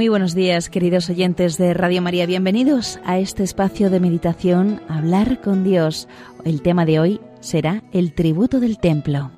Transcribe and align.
Muy 0.00 0.08
buenos 0.08 0.34
días, 0.34 0.70
queridos 0.70 1.10
oyentes 1.10 1.58
de 1.58 1.74
Radio 1.74 2.00
María. 2.00 2.24
Bienvenidos 2.24 2.98
a 3.04 3.18
este 3.18 3.42
espacio 3.42 3.90
de 3.90 4.00
meditación, 4.00 4.80
Hablar 4.88 5.42
con 5.42 5.62
Dios. 5.62 6.08
El 6.42 6.62
tema 6.62 6.86
de 6.86 7.00
hoy 7.00 7.20
será 7.40 7.82
el 7.92 8.14
tributo 8.14 8.60
del 8.60 8.78
templo. 8.78 9.30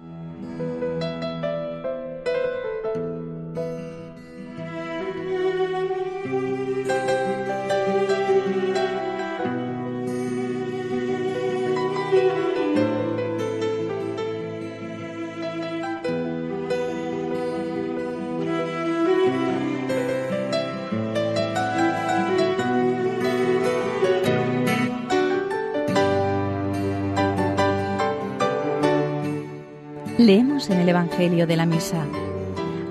Leemos 30.19 30.69
en 30.69 30.79
el 30.79 30.89
Evangelio 30.91 31.47
de 31.47 31.57
la 31.57 31.65
Misa. 31.65 32.05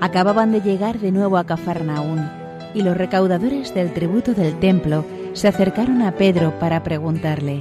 Acababan 0.00 0.50
de 0.50 0.60
llegar 0.60 0.98
de 0.98 1.12
nuevo 1.12 1.36
a 1.36 1.44
Cafarnaún 1.44 2.28
y 2.74 2.82
los 2.82 2.96
recaudadores 2.96 3.72
del 3.74 3.92
tributo 3.92 4.34
del 4.34 4.58
templo 4.58 5.04
se 5.32 5.46
acercaron 5.46 6.02
a 6.02 6.16
Pedro 6.16 6.58
para 6.58 6.82
preguntarle, 6.82 7.60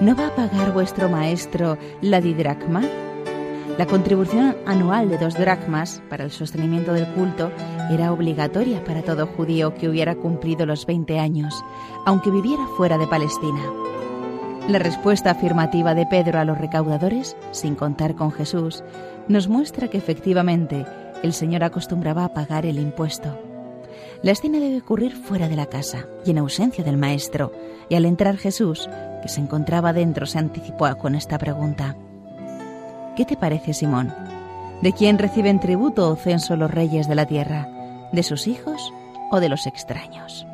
¿no 0.00 0.16
va 0.16 0.26
a 0.26 0.34
pagar 0.34 0.72
vuestro 0.72 1.08
maestro 1.08 1.78
la 2.00 2.20
didracma? 2.20 2.82
La 3.78 3.86
contribución 3.86 4.56
anual 4.66 5.08
de 5.08 5.18
dos 5.18 5.34
dracmas 5.34 6.02
para 6.10 6.24
el 6.24 6.32
sostenimiento 6.32 6.92
del 6.92 7.06
culto 7.14 7.52
era 7.92 8.12
obligatoria 8.12 8.82
para 8.82 9.02
todo 9.02 9.28
judío 9.28 9.74
que 9.74 9.88
hubiera 9.88 10.16
cumplido 10.16 10.66
los 10.66 10.86
20 10.86 11.20
años, 11.20 11.64
aunque 12.04 12.30
viviera 12.30 12.66
fuera 12.76 12.98
de 12.98 13.06
Palestina. 13.06 13.60
La 14.68 14.78
respuesta 14.78 15.30
afirmativa 15.30 15.94
de 15.94 16.04
Pedro 16.04 16.38
a 16.38 16.44
los 16.44 16.58
recaudadores, 16.58 17.38
sin 17.52 17.74
contar 17.74 18.14
con 18.14 18.30
Jesús, 18.30 18.84
nos 19.26 19.48
muestra 19.48 19.88
que 19.88 19.96
efectivamente 19.96 20.84
el 21.22 21.32
Señor 21.32 21.64
acostumbraba 21.64 22.22
a 22.22 22.34
pagar 22.34 22.66
el 22.66 22.78
impuesto. 22.78 23.34
La 24.22 24.32
escena 24.32 24.58
debe 24.58 24.76
ocurrir 24.76 25.16
fuera 25.16 25.48
de 25.48 25.56
la 25.56 25.64
casa 25.64 26.04
y 26.26 26.32
en 26.32 26.38
ausencia 26.38 26.84
del 26.84 26.98
Maestro, 26.98 27.50
y 27.88 27.94
al 27.94 28.04
entrar 28.04 28.36
Jesús, 28.36 28.90
que 29.22 29.30
se 29.30 29.40
encontraba 29.40 29.94
dentro, 29.94 30.26
se 30.26 30.38
anticipó 30.38 30.94
con 30.98 31.14
esta 31.14 31.38
pregunta. 31.38 31.96
¿Qué 33.16 33.24
te 33.24 33.38
parece, 33.38 33.72
Simón? 33.72 34.14
¿De 34.82 34.92
quién 34.92 35.18
reciben 35.18 35.60
tributo 35.60 36.10
o 36.10 36.16
censo 36.16 36.56
los 36.56 36.70
reyes 36.70 37.08
de 37.08 37.14
la 37.14 37.24
tierra? 37.24 37.66
¿De 38.12 38.22
sus 38.22 38.46
hijos 38.46 38.92
o 39.30 39.40
de 39.40 39.48
los 39.48 39.66
extraños? 39.66 40.46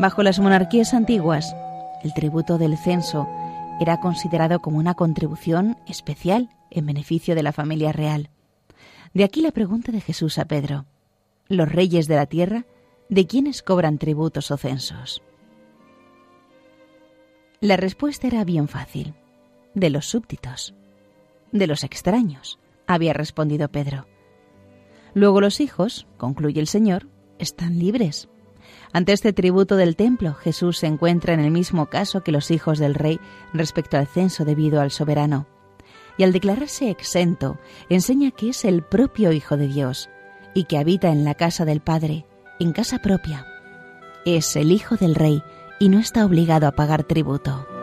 Bajo 0.00 0.24
las 0.24 0.40
monarquías 0.40 0.92
antiguas, 0.92 1.54
el 2.02 2.14
tributo 2.14 2.58
del 2.58 2.76
censo 2.76 3.28
era 3.80 4.00
considerado 4.00 4.60
como 4.60 4.78
una 4.78 4.94
contribución 4.94 5.76
especial 5.86 6.50
en 6.70 6.86
beneficio 6.86 7.34
de 7.34 7.42
la 7.42 7.52
familia 7.52 7.92
real. 7.92 8.30
De 9.14 9.24
aquí 9.24 9.40
la 9.40 9.52
pregunta 9.52 9.92
de 9.92 10.00
Jesús 10.00 10.38
a 10.38 10.46
Pedro. 10.46 10.84
¿Los 11.48 11.70
reyes 11.70 12.08
de 12.08 12.16
la 12.16 12.26
tierra 12.26 12.66
de 13.08 13.26
quiénes 13.26 13.62
cobran 13.62 13.98
tributos 13.98 14.50
o 14.50 14.56
censos? 14.56 15.22
La 17.60 17.76
respuesta 17.76 18.26
era 18.26 18.44
bien 18.44 18.68
fácil. 18.68 19.14
De 19.74 19.90
los 19.90 20.06
súbditos. 20.06 20.74
De 21.52 21.66
los 21.66 21.84
extraños, 21.84 22.58
había 22.86 23.12
respondido 23.12 23.68
Pedro. 23.70 24.06
Luego 25.14 25.40
los 25.40 25.60
hijos, 25.60 26.06
concluye 26.16 26.60
el 26.60 26.66
Señor, 26.66 27.08
están 27.38 27.78
libres 27.78 28.28
ante 28.92 29.12
este 29.12 29.32
tributo 29.32 29.76
del 29.76 29.96
templo, 29.96 30.34
Jesús 30.34 30.78
se 30.78 30.86
encuentra 30.86 31.34
en 31.34 31.40
el 31.40 31.50
mismo 31.50 31.86
caso 31.86 32.22
que 32.22 32.32
los 32.32 32.50
hijos 32.50 32.78
del 32.78 32.94
rey 32.94 33.20
respecto 33.52 33.98
al 33.98 34.06
censo 34.06 34.44
debido 34.44 34.80
al 34.80 34.90
soberano. 34.90 35.46
Y 36.16 36.24
al 36.24 36.32
declararse 36.32 36.90
exento, 36.90 37.58
enseña 37.88 38.30
que 38.30 38.50
es 38.50 38.64
el 38.64 38.82
propio 38.82 39.32
Hijo 39.32 39.56
de 39.56 39.68
Dios 39.68 40.08
y 40.54 40.64
que 40.64 40.78
habita 40.78 41.10
en 41.10 41.24
la 41.24 41.34
casa 41.34 41.64
del 41.64 41.80
Padre, 41.80 42.24
en 42.58 42.72
casa 42.72 42.98
propia. 42.98 43.46
Es 44.24 44.56
el 44.56 44.72
Hijo 44.72 44.96
del 44.96 45.14
Rey 45.14 45.42
y 45.78 45.90
no 45.90 46.00
está 46.00 46.24
obligado 46.24 46.66
a 46.66 46.72
pagar 46.72 47.04
tributo. 47.04 47.77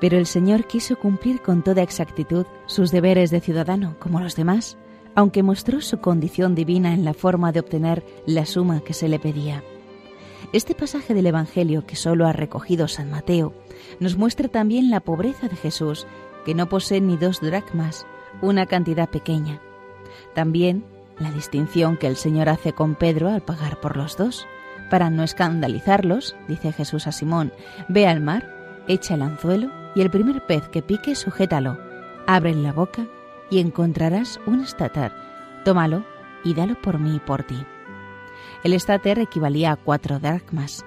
Pero 0.00 0.16
el 0.16 0.26
Señor 0.26 0.66
quiso 0.66 0.96
cumplir 0.96 1.40
con 1.42 1.62
toda 1.62 1.82
exactitud 1.82 2.46
sus 2.66 2.90
deberes 2.90 3.30
de 3.30 3.40
ciudadano, 3.40 3.96
como 3.98 4.20
los 4.20 4.36
demás, 4.36 4.76
aunque 5.14 5.42
mostró 5.42 5.80
su 5.80 5.98
condición 5.98 6.54
divina 6.54 6.94
en 6.94 7.04
la 7.04 7.14
forma 7.14 7.50
de 7.50 7.60
obtener 7.60 8.04
la 8.26 8.46
suma 8.46 8.80
que 8.80 8.94
se 8.94 9.08
le 9.08 9.18
pedía. 9.18 9.64
Este 10.52 10.74
pasaje 10.74 11.14
del 11.14 11.26
Evangelio 11.26 11.84
que 11.84 11.96
solo 11.96 12.26
ha 12.26 12.32
recogido 12.32 12.88
San 12.88 13.10
Mateo 13.10 13.52
nos 14.00 14.16
muestra 14.16 14.48
también 14.48 14.90
la 14.90 15.00
pobreza 15.00 15.48
de 15.48 15.56
Jesús, 15.56 16.06
que 16.44 16.54
no 16.54 16.68
posee 16.68 17.00
ni 17.00 17.16
dos 17.16 17.40
dracmas, 17.40 18.06
una 18.40 18.66
cantidad 18.66 19.08
pequeña. 19.08 19.60
También 20.34 20.84
la 21.18 21.32
distinción 21.32 21.96
que 21.96 22.06
el 22.06 22.16
Señor 22.16 22.48
hace 22.48 22.72
con 22.72 22.94
Pedro 22.94 23.28
al 23.28 23.42
pagar 23.42 23.80
por 23.80 23.96
los 23.96 24.16
dos. 24.16 24.46
Para 24.88 25.10
no 25.10 25.22
escandalizarlos, 25.22 26.36
dice 26.46 26.72
Jesús 26.72 27.06
a 27.06 27.12
Simón, 27.12 27.52
ve 27.88 28.06
al 28.06 28.20
mar, 28.20 28.84
echa 28.86 29.14
el 29.14 29.22
anzuelo 29.22 29.70
y 29.98 30.00
el 30.00 30.10
primer 30.10 30.46
pez 30.46 30.68
que 30.68 30.80
pique, 30.80 31.16
sujétalo, 31.16 31.76
abre 32.24 32.54
la 32.54 32.72
boca 32.72 33.08
y 33.50 33.58
encontrarás 33.58 34.38
un 34.46 34.60
estater. 34.60 35.10
Tómalo 35.64 36.04
y 36.44 36.54
dalo 36.54 36.80
por 36.80 37.00
mí 37.00 37.16
y 37.16 37.18
por 37.18 37.42
ti. 37.42 37.66
El 38.62 38.74
estater 38.74 39.18
equivalía 39.18 39.72
a 39.72 39.76
cuatro 39.76 40.20
dracmas. 40.20 40.84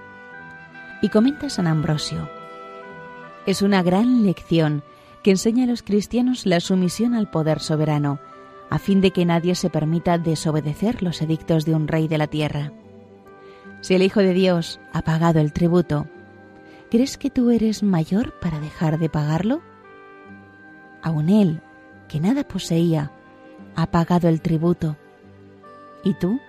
Y 1.01 1.09
comenta 1.09 1.49
San 1.49 1.67
Ambrosio. 1.67 2.29
Es 3.45 3.61
una 3.61 3.83
gran 3.83 4.23
lección 4.23 4.81
que 5.23 5.31
enseña 5.31 5.65
a 5.65 5.67
los 5.67 5.83
cristianos 5.83 6.45
la 6.45 6.61
sumisión 6.61 7.13
al 7.13 7.29
poder 7.29 7.59
soberano, 7.59 8.21
a 8.69 8.79
fin 8.79 9.01
de 9.01 9.11
que 9.11 9.25
nadie 9.25 9.55
se 9.55 9.69
permita 9.69 10.19
desobedecer 10.19 11.03
los 11.03 11.21
edictos 11.21 11.65
de 11.65 11.75
un 11.75 11.89
rey 11.89 12.07
de 12.07 12.17
la 12.17 12.27
tierra. 12.27 12.71
Si 13.81 13.93
el 13.93 14.03
Hijo 14.03 14.21
de 14.21 14.33
Dios 14.33 14.79
ha 14.93 15.01
pagado 15.01 15.41
el 15.41 15.51
tributo, 15.51 16.07
¿Crees 16.91 17.17
que 17.17 17.29
tú 17.29 17.51
eres 17.51 17.83
mayor 17.83 18.37
para 18.41 18.59
dejar 18.59 18.99
de 18.99 19.07
pagarlo? 19.07 19.61
Aun 21.01 21.29
él, 21.29 21.61
que 22.09 22.19
nada 22.19 22.45
poseía, 22.45 23.13
ha 23.77 23.89
pagado 23.91 24.27
el 24.27 24.41
tributo. 24.41 24.97
¿Y 26.03 26.15
tú, 26.15 26.41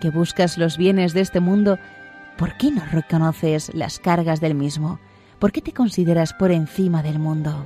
que 0.00 0.10
buscas 0.10 0.58
los 0.58 0.76
bienes 0.76 1.14
de 1.14 1.20
este 1.20 1.38
mundo, 1.38 1.78
por 2.36 2.56
qué 2.56 2.72
no 2.72 2.84
reconoces 2.84 3.72
las 3.74 4.00
cargas 4.00 4.40
del 4.40 4.56
mismo? 4.56 4.98
¿Por 5.38 5.52
qué 5.52 5.62
te 5.62 5.72
consideras 5.72 6.32
por 6.32 6.50
encima 6.50 7.04
del 7.04 7.20
mundo? 7.20 7.64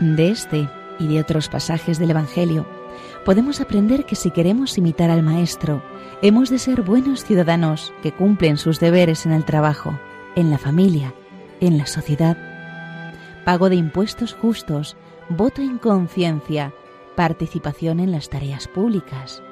De 0.00 0.30
este 0.30 0.66
y 0.98 1.08
de 1.08 1.20
otros 1.20 1.50
pasajes 1.50 1.98
del 1.98 2.10
Evangelio 2.10 2.66
podemos 3.26 3.60
aprender 3.60 4.06
que 4.06 4.16
si 4.16 4.30
queremos 4.30 4.78
imitar 4.78 5.10
al 5.10 5.22
Maestro, 5.22 5.82
hemos 6.22 6.48
de 6.48 6.58
ser 6.58 6.80
buenos 6.80 7.22
ciudadanos 7.22 7.92
que 8.02 8.12
cumplen 8.12 8.56
sus 8.56 8.80
deberes 8.80 9.26
en 9.26 9.32
el 9.32 9.44
trabajo, 9.44 9.98
en 10.36 10.50
la 10.50 10.56
familia, 10.56 11.12
en 11.60 11.76
la 11.76 11.84
sociedad. 11.84 12.38
Pago 13.44 13.68
de 13.68 13.76
impuestos 13.76 14.32
justos, 14.32 14.96
voto 15.28 15.60
en 15.60 15.76
conciencia, 15.76 16.72
participación 17.14 18.00
en 18.00 18.10
las 18.10 18.30
tareas 18.30 18.68
públicas. 18.68 19.42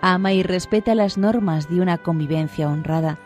Ama 0.00 0.32
y 0.32 0.42
respeta 0.42 0.94
las 0.94 1.18
normas 1.18 1.68
de 1.68 1.82
una 1.82 1.98
convivencia 1.98 2.68
honrada 2.68 3.18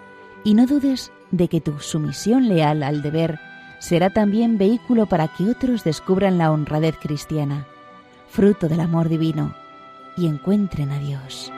y 0.43 0.55
no 0.55 0.67
dudes 0.67 1.13
de 1.31 1.47
que 1.47 1.61
tu 1.61 1.79
sumisión 1.79 2.49
leal 2.49 2.83
al 2.83 3.01
deber 3.01 3.39
será 3.79 4.11
también 4.11 4.59
vehículo 4.59 5.07
para 5.07 5.29
que 5.29 5.49
otros 5.51 5.85
descubran 5.85 6.39
la 6.39 6.51
honradez 6.51 6.97
cristiana, 6.99 7.67
fruto 8.29 8.69
del 8.69 8.81
amor 8.81 9.09
divino, 9.09 9.55
y 10.17 10.27
encuentren 10.27 10.91
a 10.91 10.99
Dios. 10.99 11.53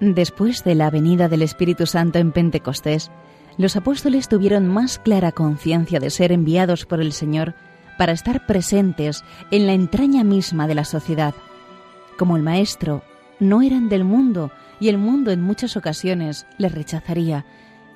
Después 0.00 0.64
de 0.64 0.74
la 0.74 0.88
venida 0.90 1.28
del 1.28 1.42
Espíritu 1.42 1.84
Santo 1.84 2.18
en 2.18 2.32
Pentecostés, 2.32 3.10
los 3.58 3.76
apóstoles 3.76 4.28
tuvieron 4.28 4.66
más 4.66 4.98
clara 4.98 5.30
conciencia 5.30 6.00
de 6.00 6.08
ser 6.08 6.32
enviados 6.32 6.86
por 6.86 7.02
el 7.02 7.12
Señor 7.12 7.54
para 7.98 8.12
estar 8.12 8.46
presentes 8.46 9.22
en 9.50 9.66
la 9.66 9.74
entraña 9.74 10.24
misma 10.24 10.66
de 10.66 10.74
la 10.74 10.86
sociedad. 10.86 11.34
Como 12.16 12.38
el 12.38 12.42
Maestro, 12.42 13.02
no 13.40 13.60
eran 13.60 13.90
del 13.90 14.04
mundo 14.04 14.50
y 14.80 14.88
el 14.88 14.96
mundo 14.96 15.32
en 15.32 15.42
muchas 15.42 15.76
ocasiones 15.76 16.46
les 16.56 16.72
rechazaría 16.72 17.44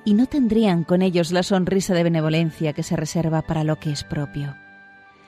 y 0.03 0.13
no 0.13 0.27
tendrían 0.27 0.83
con 0.83 1.01
ellos 1.01 1.31
la 1.31 1.41
sonrisa 1.41 1.95
de 1.95 2.03
benevolencia 2.03 2.73
que 2.73 2.83
se 2.83 2.95
reserva 2.95 3.41
para 3.41 3.63
lo 3.63 3.77
que 3.79 3.89
es 3.89 4.03
propio. 4.03 4.55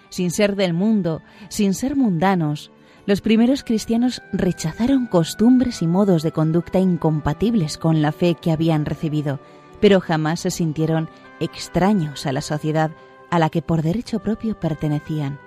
Sin 0.09 0.29
ser 0.29 0.55
del 0.55 0.75
mundo, 0.75 1.23
sin 1.49 1.73
ser 1.73 1.95
mundanos, 1.95 2.71
los 3.07 3.21
primeros 3.21 3.63
cristianos 3.63 4.21
rechazaron 4.33 5.07
costumbres 5.07 5.81
y 5.81 5.87
modos 5.87 6.23
de 6.23 6.33
conducta 6.33 6.79
incompatibles 6.79 7.77
con 7.77 8.01
la 8.01 8.11
fe 8.11 8.35
que 8.35 8.51
habían 8.51 8.85
recibido, 8.85 9.39
pero 9.79 10.01
jamás 10.01 10.41
se 10.41 10.51
sintieron 10.51 11.09
extraños 11.39 12.25
a 12.25 12.33
la 12.33 12.41
sociedad 12.41 12.91
a 13.31 13.39
la 13.39 13.49
que 13.49 13.61
por 13.61 13.81
derecho 13.81 14.19
propio 14.19 14.59
pertenecían. 14.59 15.39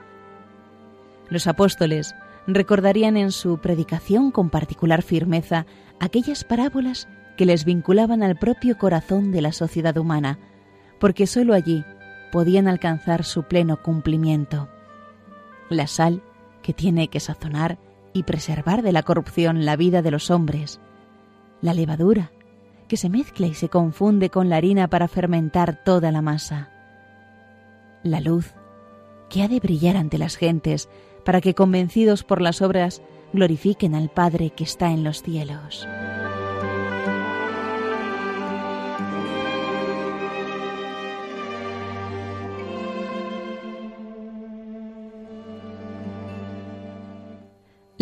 Los 1.29 1.47
apóstoles 1.47 2.15
recordarían 2.47 3.19
en 3.19 3.31
su 3.31 3.59
predicación 3.59 4.31
con 4.31 4.49
particular 4.49 5.03
firmeza 5.03 5.67
aquellas 6.01 6.45
parábolas 6.45 7.09
que 7.37 7.45
les 7.45 7.67
vinculaban 7.67 8.23
al 8.23 8.39
propio 8.39 8.79
corazón 8.79 9.33
de 9.33 9.43
la 9.43 9.53
sociedad 9.53 9.99
humana, 9.99 10.39
porque 10.99 11.27
sólo 11.27 11.53
allí 11.53 11.85
podían 12.33 12.69
alcanzar 12.69 13.23
su 13.23 13.43
pleno 13.43 13.83
cumplimiento. 13.83 14.71
La 15.69 15.87
sal 15.87 16.23
que 16.63 16.73
tiene 16.73 17.09
que 17.09 17.21
sazonar 17.21 17.79
y 18.13 18.25
preservar 18.25 18.83
de 18.83 18.93
la 18.93 19.03
corrupción 19.03 19.65
la 19.65 19.77
vida 19.77 20.03
de 20.03 20.11
los 20.11 20.31
hombres. 20.31 20.81
La 21.61 21.75
levadura 21.75 22.33
que 22.89 22.97
se 22.97 23.09
mezcla 23.09 23.47
y 23.47 23.55
se 23.55 23.69
confunde 23.69 24.31
con 24.31 24.49
la 24.49 24.57
harina 24.57 24.89
para 24.89 25.07
fermentar 25.07 25.85
toda 25.85 26.11
la 26.11 26.23
masa. 26.23 26.71
La 28.03 28.21
luz 28.21 28.53
que 29.29 29.43
ha 29.43 29.49
de 29.49 29.61
brillar 29.61 29.97
ante 29.97 30.19
las 30.19 30.37
gentes 30.37 30.89
para 31.25 31.41
que 31.41 31.55
convencidos 31.55 32.25
por 32.25 32.41
las 32.41 32.63
obras 32.63 33.01
glorifiquen 33.33 33.95
al 33.95 34.11
Padre 34.11 34.51
que 34.51 34.65
está 34.65 34.91
en 34.91 35.05
los 35.05 35.23
cielos. 35.23 35.87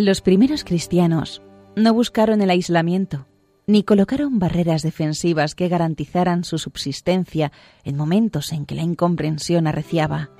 Los 0.01 0.21
primeros 0.21 0.63
cristianos 0.63 1.43
no 1.75 1.93
buscaron 1.93 2.41
el 2.41 2.51
aislamiento, 2.51 3.27
ni 3.67 3.83
colocaron 3.83 4.39
barreras 4.39 4.83
defensivas 4.83 5.57
que 5.57 5.67
garantizaran 5.67 6.45
su 6.45 6.59
subsistencia 6.59 7.51
en 7.83 7.97
momentos 7.97 8.53
en 8.53 8.65
que 8.65 8.77
la 8.77 8.83
incomprensión 8.83 9.67
arreciaba. 9.67 10.31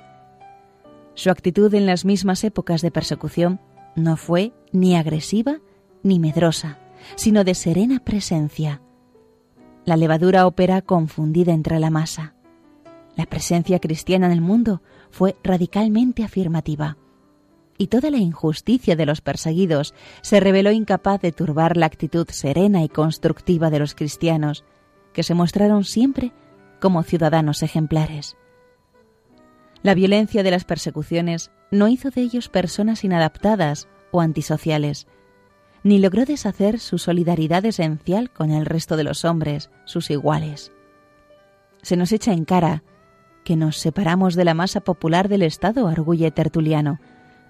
Su 1.13 1.29
actitud 1.29 1.73
en 1.73 1.85
las 1.85 2.05
mismas 2.05 2.45
épocas 2.45 2.81
de 2.81 2.89
persecución 2.89 3.59
no 3.97 4.15
fue 4.15 4.53
ni 4.71 4.95
agresiva 4.95 5.59
ni 6.03 6.19
medrosa, 6.19 6.79
sino 7.17 7.43
de 7.43 7.53
serena 7.53 7.99
presencia. 7.99 8.81
La 9.83 9.97
levadura 9.97 10.47
opera 10.47 10.81
confundida 10.81 11.51
entre 11.51 11.81
la 11.81 11.89
masa. 11.89 12.33
La 13.17 13.25
presencia 13.25 13.79
cristiana 13.79 14.27
en 14.27 14.31
el 14.31 14.41
mundo 14.41 14.81
fue 15.11 15.35
radicalmente 15.43 16.23
afirmativa 16.23 16.95
y 17.79 17.87
toda 17.87 18.11
la 18.11 18.17
injusticia 18.17 18.97
de 18.97 19.05
los 19.05 19.21
perseguidos 19.21 19.95
se 20.21 20.41
reveló 20.41 20.71
incapaz 20.71 21.21
de 21.21 21.31
turbar 21.31 21.77
la 21.77 21.85
actitud 21.85 22.27
serena 22.29 22.83
y 22.83 22.89
constructiva 22.89 23.69
de 23.71 23.79
los 23.79 23.95
cristianos, 23.95 24.65
que 25.13 25.23
se 25.23 25.33
mostraron 25.33 25.85
siempre 25.85 26.33
como 26.81 27.01
ciudadanos 27.03 27.63
ejemplares. 27.63 28.35
La 29.81 29.93
violencia 29.93 30.43
de 30.43 30.51
las 30.51 30.65
persecuciones 30.65 31.51
no 31.71 31.87
hizo 31.87 32.09
de 32.09 32.21
ellos 32.21 32.49
personas 32.49 33.05
inadaptadas 33.05 33.87
o 34.11 34.19
antisociales, 34.19 35.07
ni 35.81 35.99
logró 35.99 36.25
deshacer 36.25 36.79
su 36.79 36.97
solidaridad 36.97 37.65
esencial 37.65 38.29
con 38.29 38.51
el 38.51 38.65
resto 38.65 38.97
de 38.97 39.05
los 39.05 39.23
hombres, 39.23 39.71
sus 39.85 40.09
iguales. 40.09 40.73
Se 41.81 41.95
nos 41.95 42.11
echa 42.11 42.33
en 42.33 42.43
cara 42.43 42.83
que 43.45 43.55
nos 43.55 43.77
separamos 43.77 44.35
de 44.35 44.43
la 44.43 44.53
masa 44.53 44.81
popular 44.81 45.29
del 45.29 45.43
Estado, 45.43 45.87
arguye 45.87 46.29
Tertuliano, 46.31 46.99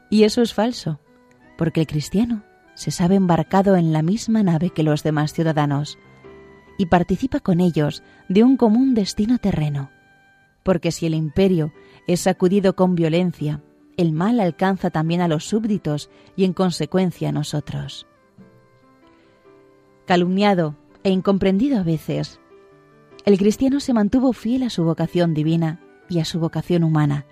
y 0.09 0.23
eso 0.23 0.41
es 0.41 0.53
falso, 0.53 0.99
porque 1.57 1.81
el 1.81 1.87
cristiano 1.87 2.43
se 2.73 2.91
sabe 2.91 3.15
embarcado 3.15 3.75
en 3.75 3.91
la 3.91 4.01
misma 4.01 4.43
nave 4.43 4.69
que 4.69 4.83
los 4.83 5.03
demás 5.03 5.33
ciudadanos 5.33 5.97
y 6.77 6.85
participa 6.85 7.41
con 7.41 7.59
ellos 7.59 8.03
de 8.29 8.43
un 8.43 8.55
común 8.55 8.93
destino 8.93 9.37
terreno, 9.37 9.91
porque 10.63 10.91
si 10.91 11.05
el 11.05 11.13
imperio 11.13 11.73
es 12.07 12.21
sacudido 12.21 12.75
con 12.75 12.95
violencia, 12.95 13.61
el 13.97 14.13
mal 14.13 14.39
alcanza 14.39 14.89
también 14.89 15.19
a 15.19 15.27
los 15.27 15.45
súbditos 15.45 16.09
y 16.37 16.45
en 16.45 16.53
consecuencia 16.53 17.29
a 17.29 17.31
nosotros. 17.33 18.07
Calumniado 20.05 20.75
e 21.03 21.09
incomprendido 21.09 21.79
a 21.79 21.83
veces, 21.83 22.39
el 23.25 23.37
cristiano 23.37 23.81
se 23.81 23.93
mantuvo 23.93 24.31
fiel 24.31 24.63
a 24.63 24.69
su 24.69 24.85
vocación 24.85 25.33
divina 25.33 25.81
y 26.09 26.19
a 26.19 26.25
su 26.25 26.39
vocación 26.39 26.85
humana, 26.85 27.25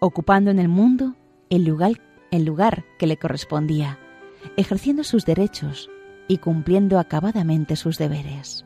ocupando 0.00 0.50
en 0.50 0.58
el 0.58 0.68
mundo 0.68 1.14
el 1.50 1.64
lugar, 1.64 2.00
el 2.30 2.44
lugar 2.44 2.84
que 2.98 3.06
le 3.06 3.16
correspondía, 3.16 3.98
ejerciendo 4.56 5.04
sus 5.04 5.24
derechos 5.24 5.90
y 6.28 6.38
cumpliendo 6.38 6.98
acabadamente 6.98 7.76
sus 7.76 7.98
deberes. 7.98 8.64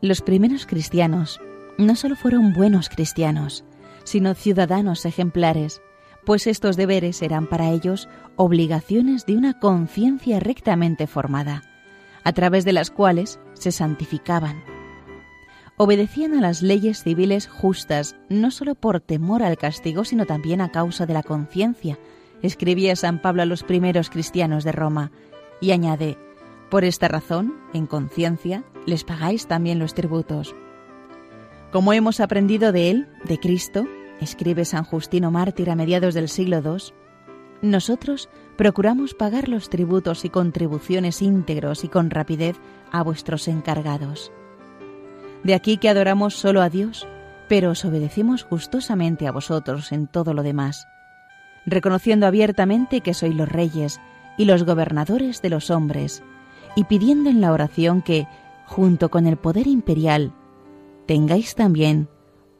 Los 0.00 0.20
primeros 0.20 0.66
cristianos 0.66 1.40
no 1.78 1.96
solo 1.96 2.16
fueron 2.16 2.52
buenos 2.52 2.88
cristianos, 2.88 3.64
sino 4.04 4.34
ciudadanos 4.34 5.04
ejemplares, 5.06 5.82
pues 6.24 6.46
estos 6.46 6.76
deberes 6.76 7.22
eran 7.22 7.46
para 7.46 7.70
ellos 7.70 8.08
obligaciones 8.36 9.26
de 9.26 9.36
una 9.36 9.58
conciencia 9.58 10.40
rectamente 10.40 11.06
formada, 11.06 11.62
a 12.22 12.32
través 12.32 12.64
de 12.64 12.72
las 12.72 12.90
cuales 12.90 13.38
se 13.52 13.72
santificaban. 13.72 14.62
Obedecían 15.76 16.34
a 16.34 16.40
las 16.40 16.62
leyes 16.62 17.02
civiles 17.02 17.48
justas, 17.48 18.16
no 18.28 18.50
solo 18.50 18.74
por 18.74 19.00
temor 19.00 19.42
al 19.42 19.58
castigo, 19.58 20.04
sino 20.04 20.24
también 20.24 20.60
a 20.60 20.70
causa 20.70 21.04
de 21.04 21.14
la 21.14 21.22
conciencia, 21.22 21.98
escribía 22.42 22.94
San 22.94 23.20
Pablo 23.20 23.42
a 23.42 23.46
los 23.46 23.64
primeros 23.64 24.08
cristianos 24.08 24.64
de 24.64 24.72
Roma, 24.72 25.10
y 25.60 25.72
añade, 25.72 26.16
por 26.70 26.84
esta 26.84 27.08
razón, 27.08 27.54
en 27.72 27.86
conciencia, 27.86 28.64
les 28.86 29.04
pagáis 29.04 29.46
también 29.46 29.78
los 29.78 29.94
tributos, 29.94 30.54
como 31.74 31.92
hemos 31.92 32.20
aprendido 32.20 32.70
de 32.70 32.92
él, 32.92 33.08
de 33.24 33.40
Cristo, 33.40 33.84
escribe 34.20 34.64
San 34.64 34.84
Justino 34.84 35.32
Mártir 35.32 35.70
a 35.70 35.74
mediados 35.74 36.14
del 36.14 36.28
siglo 36.28 36.62
II, 36.64 36.94
nosotros 37.62 38.28
procuramos 38.56 39.12
pagar 39.12 39.48
los 39.48 39.70
tributos 39.70 40.24
y 40.24 40.28
contribuciones 40.30 41.20
íntegros 41.20 41.82
y 41.82 41.88
con 41.88 42.10
rapidez 42.10 42.54
a 42.92 43.02
vuestros 43.02 43.48
encargados. 43.48 44.30
De 45.42 45.52
aquí 45.52 45.76
que 45.78 45.88
adoramos 45.88 46.34
solo 46.34 46.62
a 46.62 46.70
Dios, 46.70 47.08
pero 47.48 47.72
os 47.72 47.84
obedecemos 47.84 48.46
gustosamente 48.48 49.26
a 49.26 49.32
vosotros 49.32 49.90
en 49.90 50.06
todo 50.06 50.32
lo 50.32 50.44
demás, 50.44 50.86
reconociendo 51.66 52.28
abiertamente 52.28 53.00
que 53.00 53.14
sois 53.14 53.34
los 53.34 53.48
reyes 53.48 54.00
y 54.38 54.44
los 54.44 54.62
gobernadores 54.62 55.42
de 55.42 55.50
los 55.50 55.70
hombres, 55.70 56.22
y 56.76 56.84
pidiendo 56.84 57.30
en 57.30 57.40
la 57.40 57.50
oración 57.50 58.00
que, 58.00 58.28
junto 58.64 59.10
con 59.10 59.26
el 59.26 59.38
poder 59.38 59.66
imperial, 59.66 60.32
tengáis 61.06 61.54
también 61.54 62.08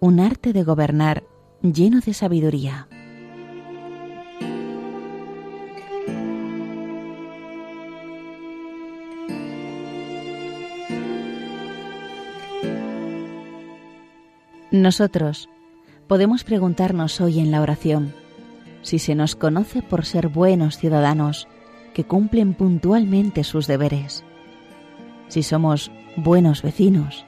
un 0.01 0.21
arte 0.21 0.53
de 0.53 0.63
gobernar 0.65 1.25
lleno 1.63 2.01
de 2.01 2.15
sabiduría. 2.15 2.89
Nosotros 14.71 15.49
podemos 16.09 16.43
preguntarnos 16.43 17.21
hoy 17.21 17.39
en 17.39 17.51
la 17.53 17.63
oración 17.63 18.13
si 18.83 18.99
se 18.99 19.15
nos 19.15 19.37
conoce 19.37 19.83
por 19.83 20.05
ser 20.05 20.29
buenos 20.29 20.79
ciudadanos 20.79 21.49
que 21.95 22.05
cumplen 22.05 22.55
puntualmente 22.55 23.45
sus 23.45 23.67
deberes, 23.67 24.25
si 25.29 25.43
somos 25.43 25.91
buenos 26.17 26.63
vecinos, 26.63 27.25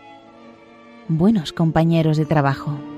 buenos 1.08 1.52
compañeros 1.52 2.16
de 2.16 2.26
trabajo. 2.26 2.95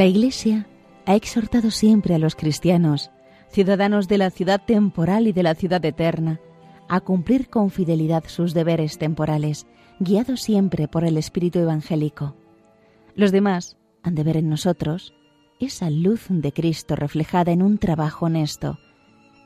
La 0.00 0.06
Iglesia 0.06 0.66
ha 1.04 1.14
exhortado 1.14 1.70
siempre 1.70 2.14
a 2.14 2.18
los 2.18 2.34
cristianos, 2.34 3.10
ciudadanos 3.50 4.08
de 4.08 4.16
la 4.16 4.30
ciudad 4.30 4.64
temporal 4.64 5.26
y 5.26 5.32
de 5.32 5.42
la 5.42 5.54
ciudad 5.54 5.84
eterna, 5.84 6.40
a 6.88 7.00
cumplir 7.00 7.50
con 7.50 7.70
fidelidad 7.70 8.24
sus 8.26 8.54
deberes 8.54 8.96
temporales, 8.96 9.66
guiados 9.98 10.40
siempre 10.40 10.88
por 10.88 11.04
el 11.04 11.18
Espíritu 11.18 11.58
Evangélico. 11.58 12.34
Los 13.14 13.30
demás 13.30 13.76
han 14.02 14.14
de 14.14 14.24
ver 14.24 14.38
en 14.38 14.48
nosotros 14.48 15.12
esa 15.58 15.90
luz 15.90 16.28
de 16.30 16.50
Cristo 16.50 16.96
reflejada 16.96 17.52
en 17.52 17.60
un 17.60 17.76
trabajo 17.76 18.24
honesto, 18.24 18.78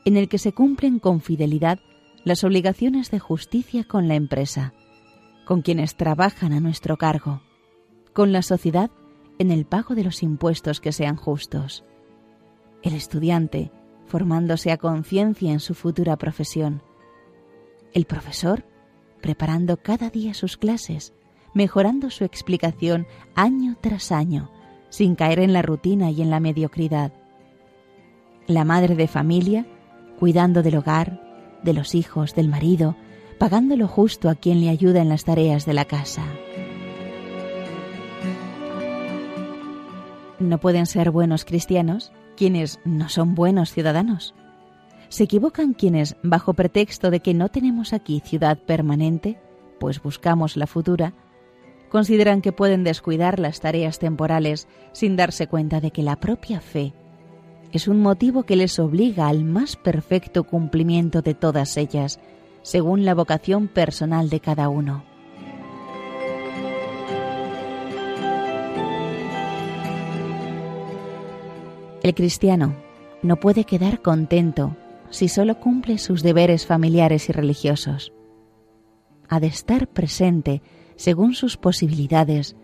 en 0.04 0.16
el 0.16 0.28
que 0.28 0.38
se 0.38 0.52
cumplen 0.52 1.00
con 1.00 1.20
fidelidad 1.20 1.80
las 2.22 2.44
obligaciones 2.44 3.10
de 3.10 3.18
justicia 3.18 3.82
con 3.82 4.06
la 4.06 4.14
empresa, 4.14 4.72
con 5.46 5.62
quienes 5.62 5.96
trabajan 5.96 6.52
a 6.52 6.60
nuestro 6.60 6.96
cargo, 6.96 7.42
con 8.12 8.30
la 8.30 8.42
sociedad 8.42 8.92
en 9.38 9.50
el 9.50 9.64
pago 9.64 9.94
de 9.94 10.04
los 10.04 10.22
impuestos 10.22 10.80
que 10.80 10.92
sean 10.92 11.16
justos. 11.16 11.84
El 12.82 12.94
estudiante, 12.94 13.70
formándose 14.06 14.70
a 14.70 14.76
conciencia 14.76 15.52
en 15.52 15.60
su 15.60 15.74
futura 15.74 16.16
profesión. 16.16 16.82
El 17.92 18.04
profesor, 18.04 18.64
preparando 19.20 19.76
cada 19.78 20.10
día 20.10 20.34
sus 20.34 20.56
clases, 20.56 21.14
mejorando 21.54 22.10
su 22.10 22.24
explicación 22.24 23.06
año 23.34 23.76
tras 23.80 24.12
año, 24.12 24.50
sin 24.90 25.14
caer 25.14 25.38
en 25.38 25.52
la 25.52 25.62
rutina 25.62 26.10
y 26.10 26.20
en 26.20 26.30
la 26.30 26.40
mediocridad. 26.40 27.12
La 28.46 28.64
madre 28.64 28.96
de 28.96 29.08
familia, 29.08 29.66
cuidando 30.18 30.62
del 30.62 30.76
hogar, 30.76 31.60
de 31.62 31.72
los 31.72 31.94
hijos, 31.94 32.34
del 32.34 32.48
marido, 32.48 32.96
pagando 33.38 33.76
lo 33.76 33.88
justo 33.88 34.28
a 34.28 34.34
quien 34.34 34.60
le 34.60 34.68
ayuda 34.68 35.00
en 35.00 35.08
las 35.08 35.24
tareas 35.24 35.64
de 35.64 35.74
la 35.74 35.86
casa. 35.86 36.24
No 40.38 40.58
pueden 40.58 40.86
ser 40.86 41.10
buenos 41.10 41.44
cristianos 41.44 42.12
quienes 42.36 42.80
no 42.84 43.08
son 43.08 43.34
buenos 43.34 43.72
ciudadanos. 43.72 44.34
Se 45.08 45.24
equivocan 45.24 45.74
quienes, 45.74 46.16
bajo 46.22 46.54
pretexto 46.54 47.10
de 47.10 47.20
que 47.20 47.34
no 47.34 47.48
tenemos 47.48 47.92
aquí 47.92 48.20
ciudad 48.20 48.58
permanente, 48.58 49.38
pues 49.78 50.02
buscamos 50.02 50.56
la 50.56 50.66
futura, 50.66 51.14
consideran 51.88 52.40
que 52.40 52.52
pueden 52.52 52.82
descuidar 52.82 53.38
las 53.38 53.60
tareas 53.60 53.98
temporales 53.98 54.66
sin 54.92 55.16
darse 55.16 55.46
cuenta 55.46 55.80
de 55.80 55.92
que 55.92 56.02
la 56.02 56.16
propia 56.16 56.60
fe 56.60 56.94
es 57.74 57.88
un 57.88 58.00
motivo 58.00 58.44
que 58.44 58.54
les 58.54 58.78
obliga 58.78 59.26
al 59.26 59.42
más 59.42 59.74
perfecto 59.74 60.44
cumplimiento 60.44 61.22
de 61.22 61.34
todas 61.34 61.76
ellas, 61.76 62.20
según 62.62 63.04
la 63.04 63.14
vocación 63.14 63.66
personal 63.66 64.30
de 64.30 64.38
cada 64.38 64.68
uno. 64.68 65.04
El 72.04 72.14
cristiano 72.14 72.76
no 73.22 73.40
puede 73.40 73.64
quedar 73.64 74.02
contento 74.02 74.76
si 75.08 75.28
solo 75.28 75.58
cumple 75.58 75.96
sus 75.96 76.22
deberes 76.22 76.66
familiares 76.66 77.30
y 77.30 77.32
religiosos. 77.32 78.12
Ha 79.26 79.40
de 79.40 79.46
estar 79.46 79.88
presente, 79.88 80.60
según 80.96 81.32
sus 81.32 81.56
posibilidades, 81.56 82.56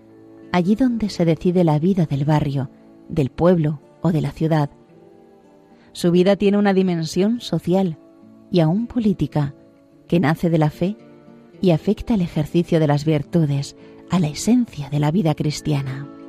allí 0.52 0.75
donde 0.75 1.09
se 1.09 1.25
decide 1.25 1.64
la 1.64 1.78
vida 1.78 2.04
del 2.04 2.26
barrio, 2.26 2.68
del 3.09 3.30
pueblo 3.30 3.80
o 4.02 4.12
de 4.12 4.20
la 4.20 4.30
ciudad. 4.30 4.68
Su 5.92 6.11
vida 6.11 6.37
tiene 6.37 6.59
una 6.59 6.75
dimensión 6.75 7.40
social 7.40 7.97
y 8.50 8.61
aún 8.61 8.87
política 8.88 9.54
que 10.06 10.20
nace 10.20 10.50
de 10.50 10.59
la 10.59 10.68
fe 10.68 10.99
y 11.62 11.70
afecta 11.70 12.12
al 12.12 12.20
ejercicio 12.20 12.78
de 12.78 12.88
las 12.88 13.06
virtudes, 13.06 13.75
a 14.11 14.20
la 14.20 14.28
esencia 14.28 14.90
de 14.90 15.00
la 15.00 15.11
vida 15.11 15.35
cristiana. 15.35 16.19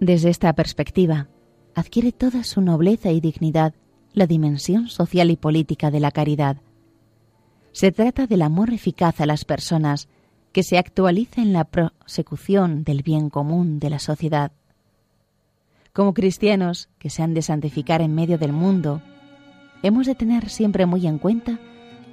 Desde 0.00 0.30
esta 0.30 0.52
perspectiva, 0.52 1.26
adquiere 1.74 2.12
toda 2.12 2.44
su 2.44 2.60
nobleza 2.60 3.10
y 3.10 3.20
dignidad 3.20 3.74
la 4.12 4.26
dimensión 4.26 4.88
social 4.88 5.30
y 5.30 5.36
política 5.36 5.90
de 5.90 6.00
la 6.00 6.12
caridad. 6.12 6.58
Se 7.72 7.90
trata 7.92 8.26
del 8.26 8.42
amor 8.42 8.70
eficaz 8.70 9.20
a 9.20 9.26
las 9.26 9.44
personas 9.44 10.08
que 10.52 10.62
se 10.62 10.78
actualiza 10.78 11.42
en 11.42 11.52
la 11.52 11.64
prosecución 11.64 12.84
del 12.84 13.02
bien 13.02 13.28
común 13.28 13.80
de 13.80 13.90
la 13.90 13.98
sociedad. 13.98 14.52
Como 15.92 16.14
cristianos 16.14 16.88
que 16.98 17.10
se 17.10 17.22
han 17.22 17.34
de 17.34 17.42
santificar 17.42 18.00
en 18.00 18.14
medio 18.14 18.38
del 18.38 18.52
mundo, 18.52 19.02
hemos 19.82 20.06
de 20.06 20.14
tener 20.14 20.48
siempre 20.48 20.86
muy 20.86 21.06
en 21.06 21.18
cuenta 21.18 21.58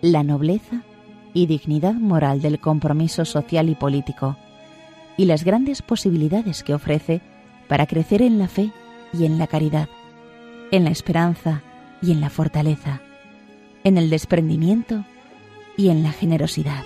la 0.01 0.23
nobleza 0.23 0.83
y 1.33 1.45
dignidad 1.45 1.93
moral 1.93 2.41
del 2.41 2.59
compromiso 2.59 3.25
social 3.25 3.69
y 3.69 3.75
político 3.75 4.37
y 5.17 5.25
las 5.25 5.43
grandes 5.43 5.81
posibilidades 5.81 6.63
que 6.63 6.73
ofrece 6.73 7.21
para 7.67 7.87
crecer 7.87 8.21
en 8.21 8.39
la 8.39 8.47
fe 8.47 8.71
y 9.13 9.25
en 9.25 9.37
la 9.37 9.47
caridad, 9.47 9.89
en 10.71 10.83
la 10.83 10.91
esperanza 10.91 11.63
y 12.01 12.11
en 12.11 12.21
la 12.21 12.29
fortaleza, 12.29 13.01
en 13.83 13.97
el 13.97 14.09
desprendimiento 14.09 15.05
y 15.77 15.89
en 15.89 16.03
la 16.03 16.11
generosidad. 16.11 16.83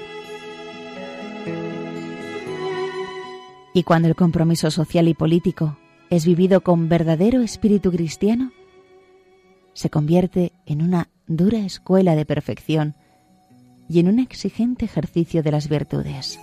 Y 3.74 3.84
cuando 3.84 4.08
el 4.08 4.16
compromiso 4.16 4.72
social 4.72 5.08
y 5.08 5.14
político 5.14 5.78
es 6.10 6.26
vivido 6.26 6.62
con 6.62 6.90
verdadero 6.90 7.42
espíritu 7.42 7.92
cristiano, 7.92 8.52
se 9.74 9.90
convierte 9.90 10.52
en 10.66 10.82
una 10.82 11.10
dura 11.28 11.60
escuela 11.60 12.16
de 12.16 12.26
perfección 12.26 12.96
y 13.88 14.00
en 14.00 14.08
un 14.08 14.20
exigente 14.20 14.86
ejercicio 14.86 15.44
de 15.44 15.52
las 15.52 15.70
virtudes. 15.70 16.40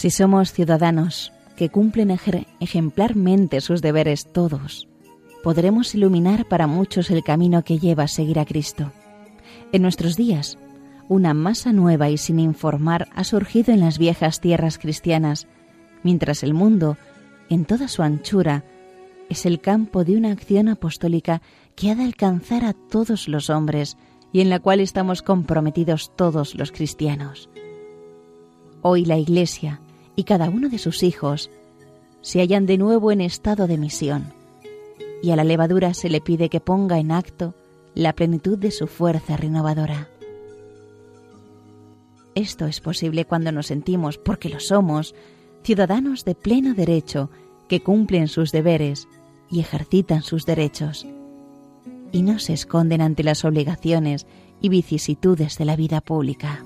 Si 0.00 0.08
somos 0.08 0.54
ciudadanos 0.54 1.30
que 1.56 1.68
cumplen 1.68 2.10
ejemplarmente 2.60 3.60
sus 3.60 3.82
deberes 3.82 4.32
todos, 4.32 4.88
podremos 5.44 5.94
iluminar 5.94 6.48
para 6.48 6.66
muchos 6.66 7.10
el 7.10 7.22
camino 7.22 7.64
que 7.64 7.78
lleva 7.78 8.04
a 8.04 8.08
seguir 8.08 8.38
a 8.38 8.46
Cristo. 8.46 8.92
En 9.72 9.82
nuestros 9.82 10.16
días, 10.16 10.56
una 11.10 11.34
masa 11.34 11.74
nueva 11.74 12.08
y 12.08 12.16
sin 12.16 12.40
informar 12.40 13.08
ha 13.14 13.24
surgido 13.24 13.74
en 13.74 13.80
las 13.80 13.98
viejas 13.98 14.40
tierras 14.40 14.78
cristianas, 14.78 15.46
mientras 16.02 16.44
el 16.44 16.54
mundo, 16.54 16.96
en 17.50 17.66
toda 17.66 17.86
su 17.86 18.02
anchura, 18.02 18.64
es 19.28 19.44
el 19.44 19.60
campo 19.60 20.02
de 20.04 20.16
una 20.16 20.32
acción 20.32 20.70
apostólica 20.70 21.42
que 21.76 21.90
ha 21.90 21.94
de 21.94 22.04
alcanzar 22.04 22.64
a 22.64 22.72
todos 22.72 23.28
los 23.28 23.50
hombres 23.50 23.98
y 24.32 24.40
en 24.40 24.48
la 24.48 24.60
cual 24.60 24.80
estamos 24.80 25.20
comprometidos 25.20 26.10
todos 26.16 26.54
los 26.54 26.72
cristianos. 26.72 27.50
Hoy 28.80 29.04
la 29.04 29.18
Iglesia, 29.18 29.82
y 30.20 30.24
cada 30.24 30.50
uno 30.50 30.68
de 30.68 30.76
sus 30.76 31.02
hijos 31.02 31.50
se 32.20 32.40
hallan 32.40 32.66
de 32.66 32.76
nuevo 32.76 33.10
en 33.10 33.22
estado 33.22 33.66
de 33.66 33.78
misión, 33.78 34.34
y 35.22 35.30
a 35.30 35.36
la 35.36 35.44
levadura 35.44 35.94
se 35.94 36.10
le 36.10 36.20
pide 36.20 36.50
que 36.50 36.60
ponga 36.60 36.98
en 36.98 37.10
acto 37.10 37.54
la 37.94 38.12
plenitud 38.12 38.58
de 38.58 38.70
su 38.70 38.86
fuerza 38.86 39.38
renovadora. 39.38 40.10
Esto 42.34 42.66
es 42.66 42.80
posible 42.82 43.24
cuando 43.24 43.50
nos 43.50 43.68
sentimos, 43.68 44.18
porque 44.18 44.50
lo 44.50 44.60
somos, 44.60 45.14
ciudadanos 45.62 46.26
de 46.26 46.34
pleno 46.34 46.74
derecho 46.74 47.30
que 47.66 47.80
cumplen 47.80 48.28
sus 48.28 48.52
deberes 48.52 49.08
y 49.50 49.60
ejercitan 49.60 50.20
sus 50.20 50.44
derechos, 50.44 51.06
y 52.12 52.20
no 52.20 52.38
se 52.40 52.52
esconden 52.52 53.00
ante 53.00 53.22
las 53.22 53.42
obligaciones 53.46 54.26
y 54.60 54.68
vicisitudes 54.68 55.56
de 55.56 55.64
la 55.64 55.76
vida 55.76 56.02
pública. 56.02 56.62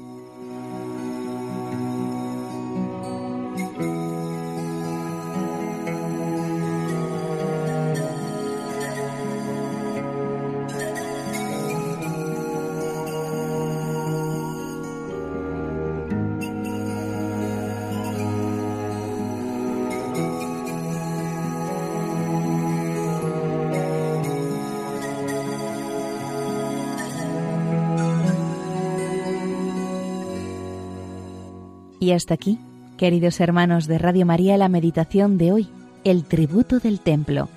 Y 32.04 32.12
hasta 32.12 32.34
aquí, 32.34 32.58
queridos 32.98 33.40
hermanos 33.40 33.86
de 33.86 33.96
Radio 33.96 34.26
María, 34.26 34.58
la 34.58 34.68
meditación 34.68 35.38
de 35.38 35.52
hoy, 35.52 35.68
el 36.04 36.24
tributo 36.24 36.78
del 36.78 37.00
templo, 37.00 37.48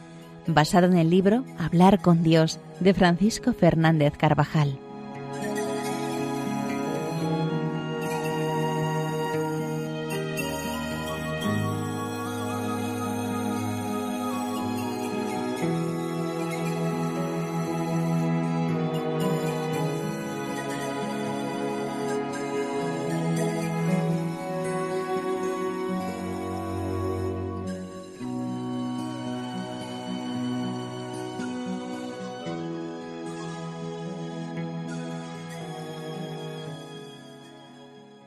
basado 0.48 0.88
en 0.88 0.96
el 0.96 1.10
libro 1.10 1.44
Hablar 1.60 2.00
con 2.00 2.24
Dios 2.24 2.58
de 2.80 2.94
Francisco 2.94 3.52
Fernández 3.52 4.14
Carvajal. 4.16 4.80